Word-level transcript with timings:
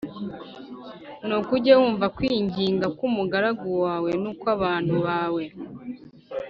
nuko 1.25 1.49
ujye 1.57 1.73
wumva 1.79 2.05
kwinginga 2.15 2.87
k’umugaragu 2.97 3.67
wawe 3.83 4.11
n’ukw’abantu 4.21 4.95
bawe 5.05 5.43